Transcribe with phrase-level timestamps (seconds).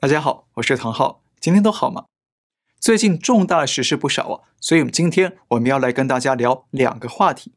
[0.00, 2.04] 大家好，我是唐浩，今天都好吗？
[2.78, 7.50] 最近重大的时事不少啊，所以我们今天我们要来跟大家聊两个话题。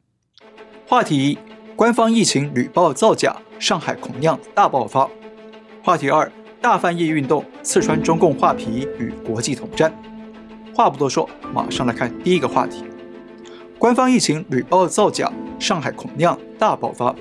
[0.88, 1.38] 话题一：
[1.76, 5.08] 官方疫情屡爆造假，上海恐酿大爆发。
[5.84, 9.96] 话题二：大饭业运动刺穿中共画皮与国际统战。
[10.74, 12.82] 话不多说，马上来看第一个话题：
[13.78, 17.14] 官方疫情屡爆造假，上海恐酿大爆发。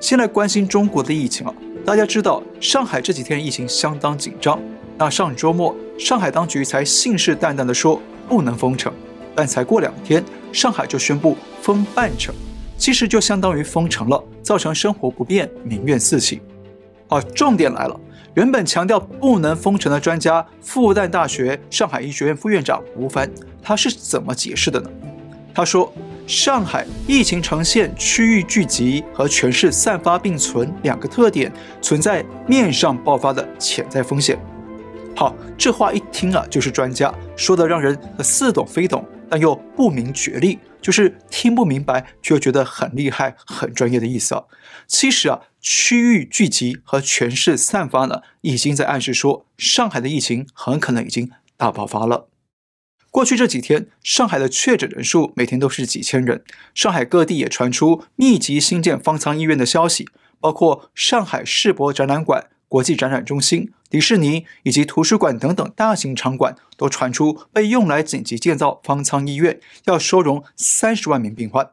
[0.00, 1.54] 先来关心中国的疫情啊。
[1.84, 4.58] 大家知道，上海这几天疫情相当紧张。
[4.96, 8.90] 那上周末，上海当局才信誓旦旦地说不能封城，
[9.34, 12.34] 但才过两天，上海就宣布封半城，
[12.78, 16.40] 其实就相当于封城了，造成生活不便，民怨四起。
[17.06, 18.00] 好，重点来了，
[18.32, 23.30] 原本强调不能封城的专家，复旦大学上海医学院副院长吴凡，
[23.62, 24.88] 他是怎么解释的呢？
[25.52, 25.92] 他说。
[26.26, 31.52] 上海疫情呈现区域聚集和全市散发并存两个特点，
[31.82, 34.38] 存在面上爆发的潜在风险。
[35.14, 44.44] 好，这话一听啊，就是专家说的，让人似懂非懂，但又不明觉厉，就是听不明白却又觉得很厉害、很专业的意思啊。
[44.86, 52.28] 其实啊，区域聚集和全市散发呢，已经在暗示说，上海的疫情很可能已经大爆发了。
[53.14, 56.42] 过去这几天，上海的确诊人数每天都是几千人。
[56.74, 60.08] 上海各地也传出密集新建方舱医院的消息，
[60.40, 71.70] 包括上海世博展览馆、国际展览中心、迪士尼以及图书馆等等大型场馆都传出被用来紧急建造方舱医院，要收容三十万名病患。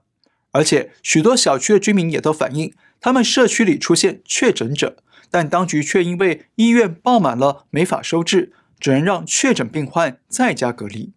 [0.52, 4.98] 而且许多小区的居民也都反映，他们社区里出现确诊者，
[5.32, 11.14] 但当局却因为医院爆满了，没法收治，只能让确诊病患在家隔离。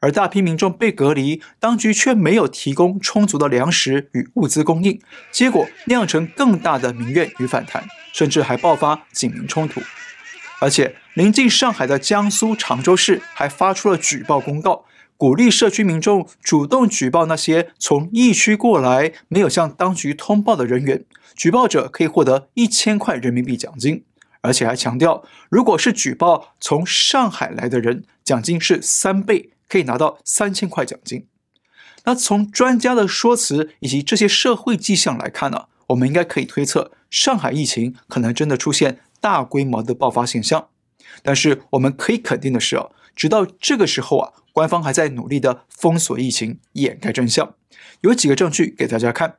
[0.00, 4.98] 而大批民众被隔离，当局却没有提供充足的粮食与物资供应，
[5.30, 9.82] 结果酿成更大的民怨与反弹，甚至还爆发警民冲突。
[10.60, 14.84] 而且，临近上海的江苏常州市还发出了举报公告，
[15.18, 24.04] 鼓励社区民众主动举报那些从疫区过来没有向当局通报的人员，举报者可以获得一千块人民币奖金，
[24.40, 29.50] 而且还强调，如果是举报从上海来的人，奖金是三倍。
[29.70, 31.26] 可以拿到三千块奖金。
[32.04, 40.68] 那从专家的说辞以及这些社会迹象来看呢，我们应该可以推测，上海疫情可能真的出现大规模的爆发现象。
[41.22, 47.54] 但是我们可以肯定的是啊，直到这个时候啊，官方还在努力的封锁疫情，掩盖真相。
[48.00, 49.36] 有几个证据给大家看。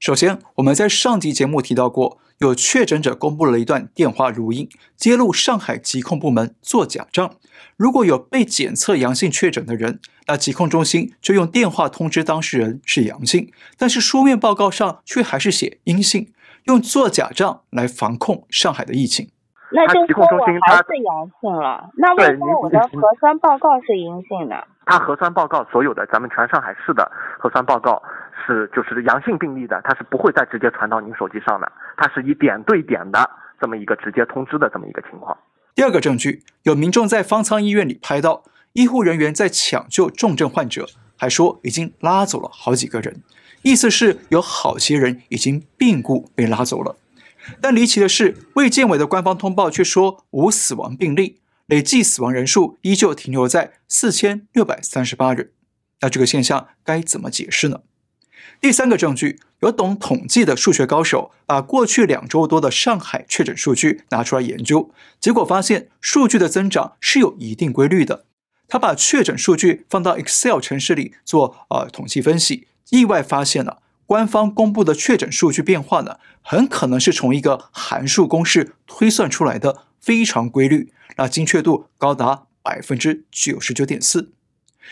[0.00, 7.30] 首先，我们在上集节目提到过，有确诊者公布了一段电话录音，揭露上海疾控部门做假账。
[7.76, 16.32] 如果有被检测阳性确诊的人，那疾控中心就用电话通知当事人是阳性，但是书面报告上却还是写阴性，
[16.64, 19.30] 用做假账来防控上海的疫情。
[19.70, 24.66] 那就说我还是阳性了，那为什么我的核酸报告是阴性的？
[24.86, 28.00] 他核酸报告所有的咱们全上海市的核酸报告
[28.46, 33.30] 是就是阳性病例的，他是不会再直接传到您手机上的，它是以点对点的
[33.60, 35.36] 这么一个直接通知的这么一个情况。
[35.74, 38.44] 第二个证据，有民众在方舱医院里拍到
[38.74, 40.86] 医护人员在抢救重症患者，
[41.16, 43.22] 还说已经拉走了好几个人，
[43.62, 46.96] 意思是有好些人已经病故被拉走了。
[47.60, 55.50] 但离奇的是，卫健委的官方通报却说无死亡病例，累计死亡人数依旧停留在四千六百三十八人。
[56.00, 57.80] 那这个现象该怎么解释呢？
[58.60, 64.90] 第三个证据，有懂统计的数学高手把过去两周多的上海确诊数据拿出来研究，
[65.20, 68.24] 结果发现数据的增长是有一定规律的。
[68.66, 84.32] 他把确诊数据放到 Excel 程式里做呃统计分析，意外发现了官方公布的确诊数据变化呢，很可能是从一个函数公式推算出来的，非常规律，那精确度高达百分之九十九点四。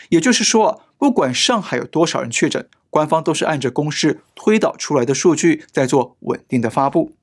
[0.09, 7.13] 也就是说啊，不管上海有多少人确诊，官方都是按着公式推导出来的数据在做稳定的发布。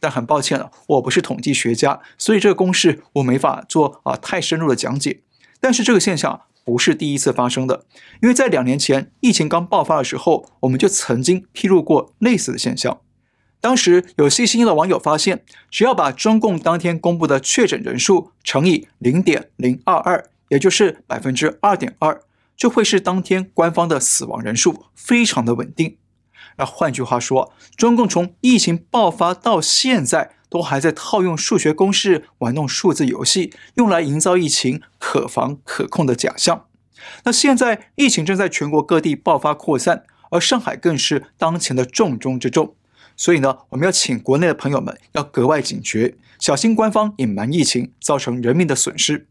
[0.00, 5.20] 但很抱歉了，我不是统计学家，所以这个公式我没法做啊太深入的讲解。
[5.60, 7.86] 但是这个现象不是第一次发生的，
[8.20, 13.00] 因为在两年前疫情刚爆发的时候，我们就曾经披露过类似的现象。
[13.60, 20.26] 当时有细心的网友发现，只要把中共当天公布的确诊人数乘以零点零二二。
[20.48, 22.20] 也就是百分之二点二，
[22.56, 25.98] 就会是当天官方的死亡人数，非常的稳定。
[26.56, 36.66] 那换句话说，中共从疫情爆发到现在，都还在套用数学公式玩弄数字游戏，用来营造疫情可防可控的假象。
[37.24, 42.76] 那现在疫情正在全国各地爆发扩散，而上海更是当前的重中之重。
[43.16, 49.26] 所以呢，我们要请国内的朋友们要格外警觉，小心官方隐瞒疫情造成人民的损失。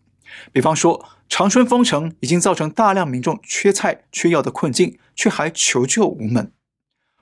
[0.51, 6.51] 比方说，长春封城已经造成大量民众缺菜缺药的困境，却还求救无门。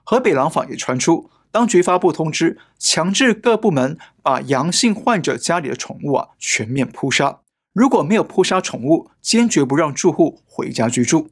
[0.03, 7.41] 河北廊坊也传出，当局发布通知，强制各部门把阳性患者家里的宠物啊全面扑杀。
[7.71, 11.29] 如果没有扑杀宠物，坚决不让住户回家居住。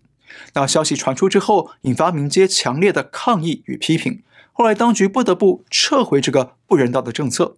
[0.54, 4.22] 那消息传出之后，引发民间强烈的抗议与批评。
[4.54, 7.58] 后来当局不得不撤回这个不人道的政策。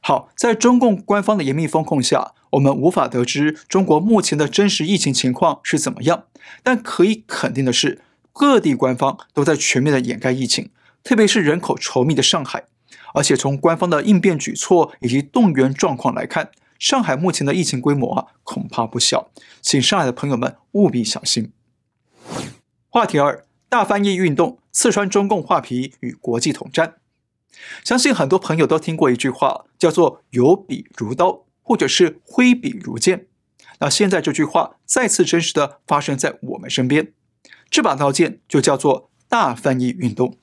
[0.00, 6.24] 好，在中共官方的严密封控下，我们无法得知中国目前的真实疫情情况是怎么样。
[6.62, 8.02] 但可以肯定的是，
[8.32, 10.70] 各地官方都在全面的掩盖疫情，
[11.04, 12.64] 特别是人口稠密的上海。
[13.14, 19.30] 而且从官方的应变举措以及动员状况来看，上海目前的疫情规模啊，恐怕不小，
[19.60, 21.52] 请上海的朋友们务必小心。
[22.88, 26.94] 话题二：大翻译运动刺穿中共画皮与国际统战。
[27.84, 33.28] 相信很多朋友都听过一句话，叫做“有笔如刀”或者是“挥笔如剑”。
[33.78, 37.12] 那现在这句话再次真实的发生在我们身边，
[37.70, 40.36] 这把刀剑就叫做大翻译运动。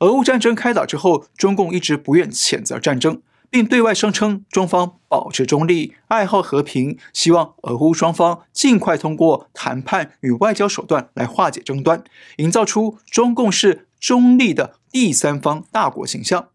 [0.00, 3.20] 俄乌战争开打之后，中共一直不愿谴责战争。
[3.50, 12.02] 并对外声称中方保持中立，爱好和平，希望俄乌双方尽快通过谈判与外交手段来化解争端，
[12.38, 16.48] 营造出中共是中立的第三方大国形象。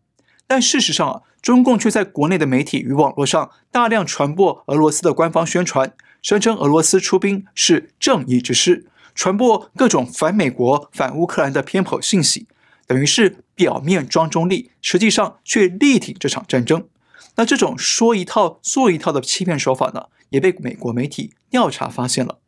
[0.45, 12.47] 但事实上啊，中共却在国内的媒体与网络上大量传播俄罗斯的官方宣传，声称俄罗斯出兵是正义之师，传播各种反美国、反乌克兰的偏颇信息。
[12.86, 16.88] 等于是表面装中立，实际上却力挺这场战争。
[17.36, 22.39] 那这种说一套做一套的欺骗手法呢，也被美国媒体调查发现了。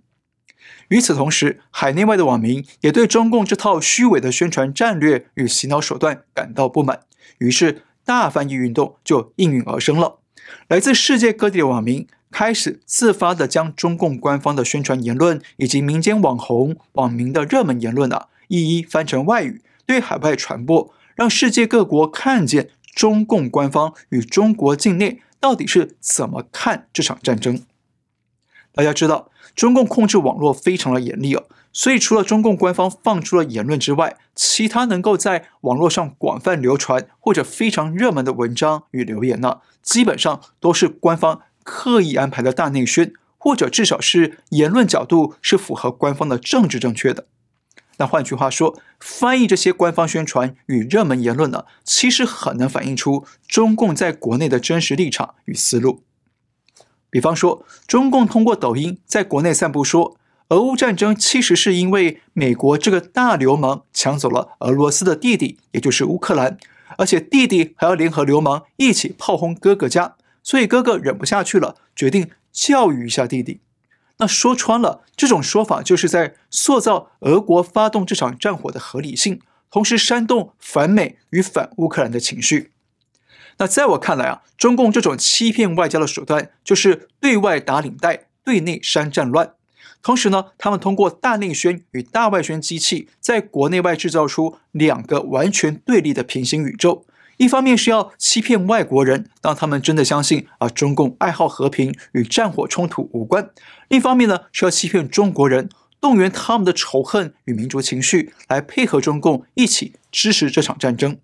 [0.89, 7.01] 与此同时，海内外的网民也对中共这套虚伪的宣传战略与洗脑手段感到不满，
[7.37, 10.19] 于是大翻译运动就应运而生了。
[10.67, 19.61] 来自世界各地的网民开始自发地将中共官方的宣传言论以及民间网红网民的热门言论啊，一一翻成外语。
[19.85, 27.61] 对海外传播，让世界各国看见中共官方与中国境内到底是怎么看这场战争。
[28.73, 31.43] 大家知道，中共控制网络非常的严厉哦，
[31.73, 47.27] 所以除了中共官方放出了言论之外，其他能够在网络上广泛流传或者非常热门的文章与留言呢，基本上都是官方刻意安排的大内宣，或者至少是言论角度是符合官方的政治正确的。
[47.97, 56.03] 那换句话说，翻译这些官方宣传与热门言论呢，其实很能反映出中共在国内的真实立场与思路。
[57.09, 60.17] 比方说，中共通过抖音在国内散布说，
[60.51, 66.57] 俄乌战争其实是因为美国这个大流氓抢走了俄罗斯的弟弟，也就是乌克兰，
[66.97, 73.61] 而且弟弟还要联合流氓一起炮轰哥哥家，所以哥哥忍不下去了，决定教育一下弟弟。
[74.17, 79.39] 那说穿了，这种说法就是在塑造俄国发动这场战火的合理性，
[79.71, 82.73] 同时煽动反美与反乌克兰的情绪。
[83.57, 89.53] 那在我看来啊，中共这种欺骗外交的手段，就是对外打领带，对内煽战乱。
[90.01, 97.05] 同时呢，他们通过大内宣与大外宣机器，在国内外制造出两个完全对立的平行宇宙。
[97.37, 103.45] 一方面是要欺骗外国人，让他们真的相信啊，中共爱好和平，与战火冲突无关；
[103.89, 111.17] 另一方面呢，是要欺骗中国人，动员他们的仇恨与民族情绪，来配合中共一起支持这场战争。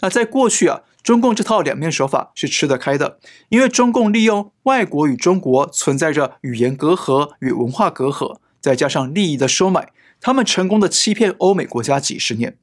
[0.00, 3.20] 那在过去啊，中共这套两面手法是吃得开的，
[3.50, 12.58] 因为中共利用外国与中国存在着语言隔阂与文化隔阂，再加上利益的收买，他们成功的欺骗欧美国家几十年。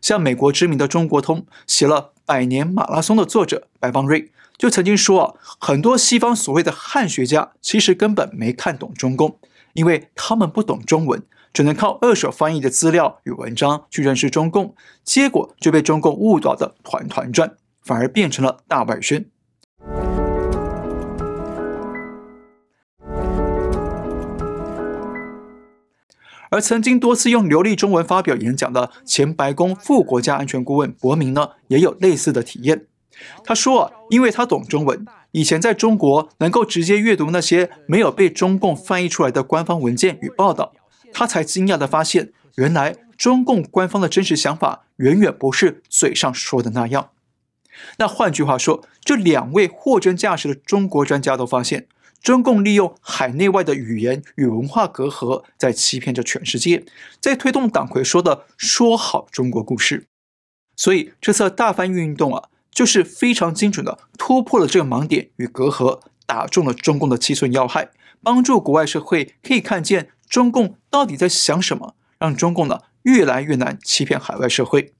[0.00, 9.40] 像美国知名的中国通写了《百年马拉松》的作者白邦瑞就曾经说啊，很多西方所谓的汉学家其实根本没看懂中共，
[9.72, 11.20] 因为他们不懂中文，
[11.52, 17.56] 只能靠二手翻译的资料与文章去认识中共，结果就被中共误导得团团转，
[17.90, 19.26] 反而变成了大外宣。
[26.50, 32.86] 而曾经多次用流利中文发表演讲的前白宫副国家安全顾问伯明呢，也有类似的体验。
[33.42, 40.72] 他说啊，因为他懂中文，以前在中国能够直接阅读那些没有被中共翻译出来的官方文件与报道，
[41.12, 47.10] 他才惊讶地发现，原来中共官方的真实想法远远不是嘴上说的那样。
[47.98, 51.86] 那换句话说，这两位货真价实的中国专家都发现。
[52.22, 56.84] 中共利用海内外的语言与文化隔阂，在欺骗着全世界，
[57.18, 60.06] 在推动党魁说的“说好中国故事”。
[60.76, 67.88] 所以这次大翻译运动啊，就是非常精准的突破了这个盲点与隔阂，打中了中共的七寸要害，
[68.22, 74.92] 帮助国外社会可以看见中共到底在想什么，让中共呢越来越难欺骗海外社会。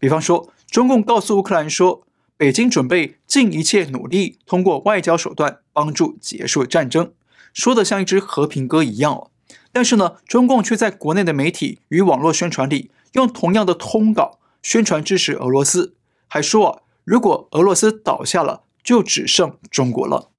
[0.00, 2.04] 比方说，中共告诉乌克兰说，
[2.38, 7.12] 北京准备尽一切努力，通过外交手段帮助结束战争，
[7.52, 9.32] 说的像一支和平歌一样哦。
[9.72, 15.96] 但是呢，中共却在国内的媒体与网络宣传里，用同样的通稿宣传支持俄罗斯，
[16.28, 20.30] 还说啊，如果俄罗斯倒下了，就只剩中国了。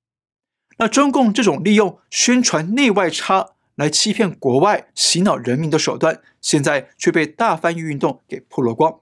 [0.77, 9.01] 那中共这种利用宣传内外差来欺骗国外、洗脑人民的手段，现在却被大翻译运动给曝了光。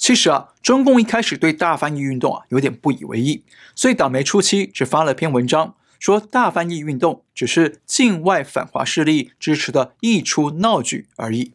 [0.00, 11.52] 其实啊，中共一开始对大翻译运动啊有点不以为意，所以党媒初期只发了篇文章，说大翻译运动只是境外反华势力支持的一出闹剧而已。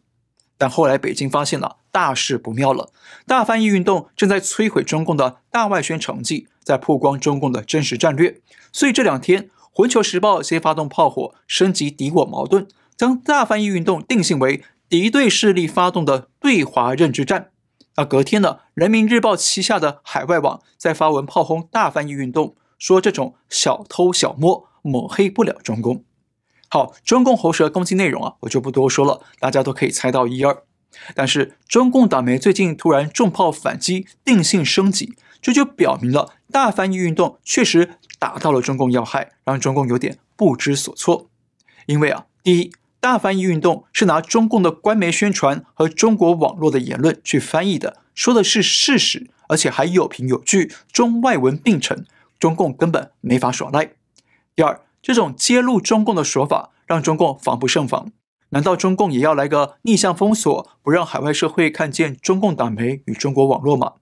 [0.56, 2.92] 但后来北京发现了大事不妙了，
[3.26, 8.40] 大翻译运动正在摧毁中共的大外宣成绩，在曝光中共的真实战略。
[8.72, 17.50] 所以这两天，《环球时报》先发动炮火，升级敌我矛盾，将大翻译运动定性为敌对势力发动的对华认知战。
[17.98, 26.04] 那隔天呢，《人民日报》旗下的海外网在发文炮轰大翻译运动，说这种小偷小摸抹黑不了中共。
[26.68, 30.64] 好，中共喉舌攻击内容啊，我就不多说了，大家都可以猜到一二。
[31.14, 41.30] 但是中共党媒最近突然重炮反击，定性升级，这就表明了大翻译运动确实打到了中共要害，让中共有点不知所措。
[41.86, 42.72] 因为啊，第一。
[43.06, 52.04] 大翻译运动是拿中共的官媒宣传和中国网络的言论去翻译的，说的是事实，而且还有凭有据，中外文并陈，
[52.40, 53.92] 中共根本没法耍赖。
[54.56, 58.10] 第二，这种揭露中共的说法让中共防不胜防，
[58.48, 63.92] 难道中共也要来个逆向封锁，不让海外社会看见中共党媒与中国网络吗？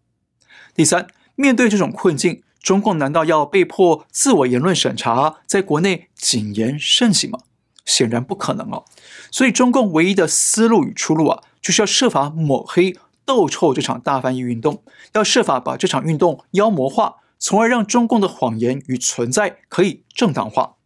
[0.75, 7.41] 第三，面对这种困境，中共难道要被迫自我言论审查，在国内谨言慎行吗？
[7.85, 8.85] 显然不可能哦，
[9.31, 20.77] 所以中共唯一的思路与出路啊，就是要设法抹黑、斗臭这场大翻译运动，要设法把这场运动妖魔化，从而让中共的谎言与存在可以正当化。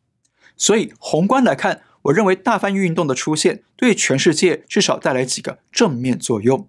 [0.56, 6.68] 所以宏观来看，我认为大翻译运动的出现，对全世界至少带来几个正面作用。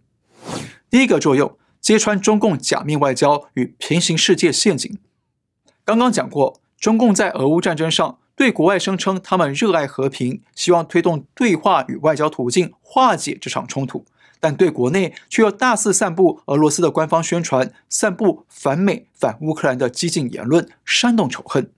[0.90, 5.00] 第一个作用，揭穿中共假面外交与平行世界陷阱。
[5.84, 8.20] 刚刚讲过，中共在俄乌战争上。
[8.40, 14.06] 对国外声称他们热爱和平，希望推动对话与外交途径化解这场冲突，
[14.40, 21.70] 但对国内却又大肆散布俄罗斯的官方宣传，散布反美、反乌克兰的激进言论，煽动仇恨。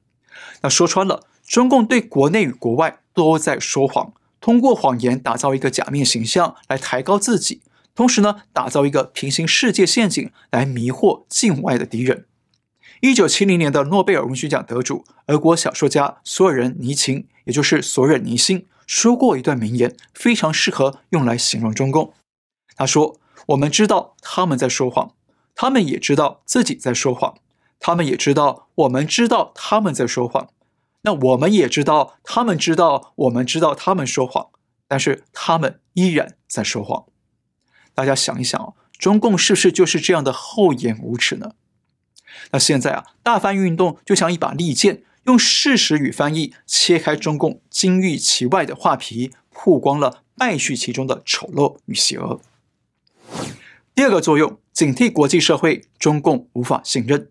[0.61, 7.61] 那说穿了，中共对国内与国外都在说谎，通过谎言打造一个假面形象来抬高自己，
[7.95, 12.25] 同时呢，打造一个平行世界陷阱来迷惑境外的敌人。
[13.01, 22.13] 一九七零年的诺贝尔文学奖得主、俄国小说家索尔仁尼琴，也就是索尔尼辛，说过一段名言，非常适合用来形容中共。
[22.75, 25.15] 他说：“我们知道他们在说谎，
[25.55, 27.39] 他们也知道自己在说谎，
[27.79, 30.50] 他们也知道我们知道他们在说谎。
[31.01, 34.50] 那我们也知道他们知道我们知道他们说谎，
[34.88, 37.05] 但是他们依然在说谎。
[37.96, 41.53] 大家想一想哦，中共是不是就是这样的厚颜无耻呢？”
[42.51, 52.41] 那现在啊，大翻译运动就像一把利剑，用事实与翻译切开中共金玉其外的画皮，曝光了败絮其中的丑陋与邪恶。
[53.93, 57.29] 第二个作用，警惕国际社会，中共无法信任。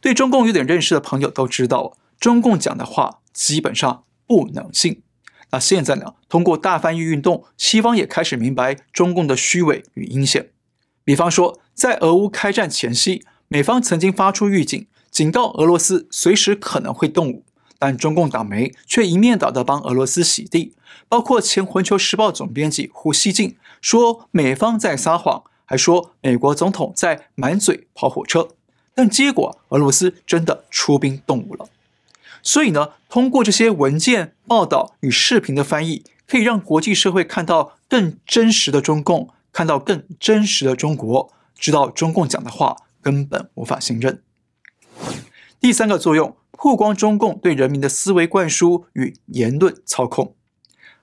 [0.00, 5.02] 对中共有点认识的朋友都知道，中共讲的话基本上不能信。
[5.50, 10.50] 那现在呢，通过大翻译运动，西方也开始明白中共的虚伪与阴险。
[11.04, 13.24] 比方说，在俄乌开战前夕。
[13.48, 17.44] 美方曾经发出预警，警告俄罗斯随时可能会动武，
[17.78, 20.74] 但中共党媒却一面倒的帮俄罗斯洗地。
[21.08, 28.48] 包括前《环球时报》总编辑胡锡进说美方在撒谎，还说美国总统在满嘴跑火车。
[28.94, 31.68] 但结果俄罗斯真的出兵动武了。
[32.42, 42.76] 所以呢，通过这些文件、报道与视频的翻译，可以让国际社会看到更真实的中共，看到更真实的中国，知道中共讲的话。
[43.04, 44.22] 根本无法信任。
[45.60, 50.34] 第三个作用，曝光中共对人民的思维灌输与言论操控。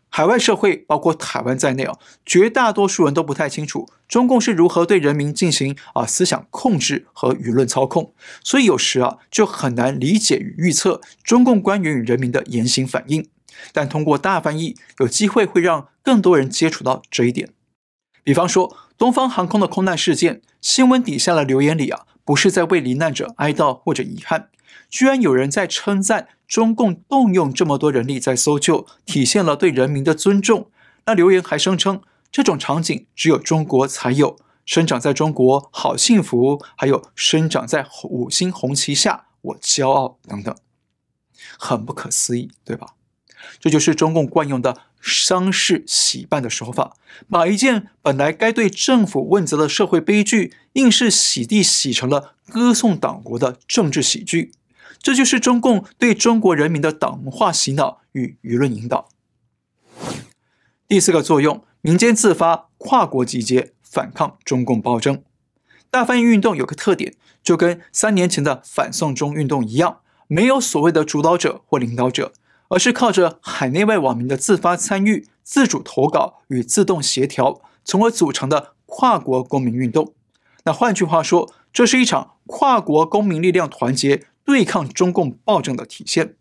[0.09, 13.29] 海外社会，包括台湾在内啊，绝大多数人都不太清楚中共是如何对人民进行啊思想控制和舆论操控，所以有时啊就很难理解与预测中共官员与人民的言行反应。
[13.71, 17.49] 但通过大翻译，有机会会让更多人接触到这一点。
[18.23, 24.49] 比方说，东方航空的空难事件，新闻底下的留言里啊，不是在为罹难者哀悼或者遗憾，
[24.89, 30.69] 居然有人在称赞中共动用这么多人力在搜救，体现了对人民的尊重。
[31.05, 32.01] 那留言还声称，
[32.31, 40.55] 这种场景只有中国才有，生长在中国好幸福，还有生长在五星红旗下，我骄傲等等，
[41.57, 42.93] 很不可思议，对吧？
[43.59, 46.95] 这就是中共惯用的丧事喜办的手法，
[47.29, 54.51] 把一件本来该对政府问责的社会悲剧，硬是洗地洗成了歌颂党国的政治喜剧。
[54.99, 59.09] 这就是中共对中国人民的党化洗脑与舆论引导。
[60.87, 65.23] 第四个作用，民间自发跨国集结反抗中共暴政。
[65.89, 72.33] 大翻译运动有个特点，就跟三年前的反送中运动一样，没有所谓的主导者或领导者。
[72.71, 80.13] 而是靠着海内外网民的自发参与、自主投稿与自动协调，从而组成的跨国公民运动。
[80.63, 86.35] 那换句话说，这是一场跨国公民力量团结对抗中共暴政的体现。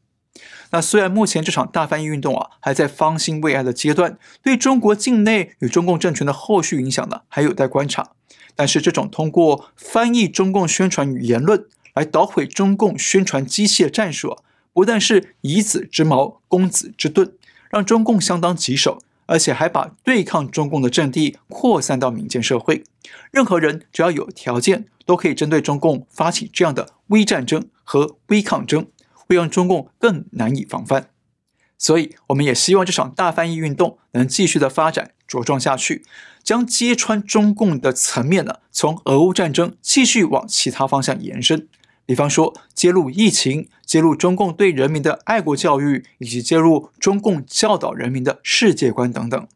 [0.70, 8.12] 那虽然目前这场大翻译运动啊还在方兴未艾的阶段，对中国境内与中共政权的后续影响呢还有待观察。
[8.54, 14.42] 但是这种通过翻译中共宣传与言论来捣毁中共宣传机器的战术啊。
[14.72, 17.32] 不但是以子之矛攻子之盾，
[17.70, 22.84] 让中共相当棘手，而且还把对抗中共的阵地扩散到民间社会。
[23.30, 31.10] 任何人只要有条件，都可以针对中共发起这样的微战争和微抗争，会让中共更难以防范。
[31.76, 36.04] 所以，我们也希望这场大翻译运动能继续的发展茁壮下去，
[36.44, 41.68] 将揭穿中共的层面呢，从俄乌战争继续往其他方向延伸。
[42.10, 49.46] 比方说，揭露疫情，揭露中共对人民的爱国教育，以及揭露中共教导人民的世界观等等。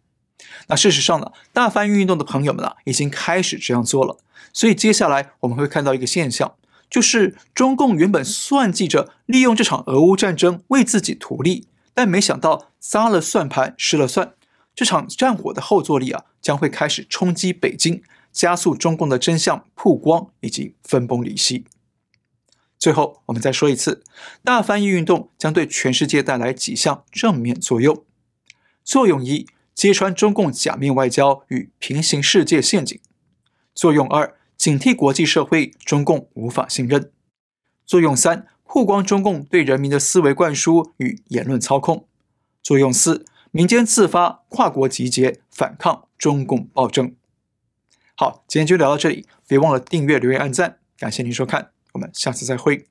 [0.68, 4.18] 那事实上呢，大翻译运动的朋友们啊，已经开始这样做了。
[4.52, 6.54] 所以接下来我们会看到一个现象，
[6.88, 14.32] 就是中共原本算计着利用这场俄乌战争为自己图利，但没想到撒了算盘失了算，
[14.76, 18.00] 这场战火的后坐力啊，将会开始冲击北京，
[18.30, 21.64] 加速中共的真相曝光以及分崩离析。
[22.84, 24.04] 最后，我们再说一次，
[24.42, 28.04] 大翻译运动将对全世界带来几项正面作用。
[28.84, 32.98] 作用一：揭穿中共假面外交与平行世界陷阱；
[33.74, 37.04] 作用二：警惕国际社会中共无法信任；
[37.86, 42.04] 作用三：曝光中共对人民的思维灌输与言论操控；
[42.62, 47.16] 作用四：民间自发跨国集结反抗中共暴政。
[48.14, 51.73] 好，今天就聊到这里，别忘了订阅、留言、按赞，感谢您收看。
[51.94, 52.86] 我们下次再会。